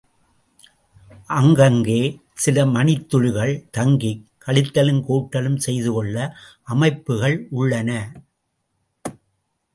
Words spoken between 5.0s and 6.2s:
கூட்டலும் செய்துகொள்ள